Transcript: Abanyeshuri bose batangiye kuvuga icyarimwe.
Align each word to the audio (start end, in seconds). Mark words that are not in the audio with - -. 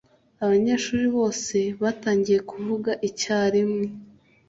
Abanyeshuri 0.43 1.05
bose 1.17 1.57
batangiye 1.81 2.39
kuvuga 2.49 2.91
icyarimwe. 3.09 3.85